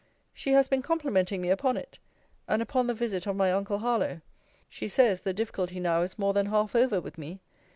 She 0.33 0.53
has 0.53 0.67
been 0.67 0.81
complimenting 0.81 1.43
me 1.43 1.51
upon 1.51 1.77
it; 1.77 1.99
and 2.47 2.59
upon 2.63 2.87
the 2.87 2.95
visit 2.95 3.27
of 3.27 3.35
my 3.35 3.51
uncle 3.51 3.77
Harlowe. 3.77 4.21
She 4.67 4.87
says, 4.87 5.21
the 5.21 5.31
difficulty 5.31 5.79
now 5.79 6.01
is 6.01 6.17
more 6.17 6.33
than 6.33 6.47
half 6.47 6.75
over 6.75 6.99
with 6.99 7.19
me. 7.19 7.39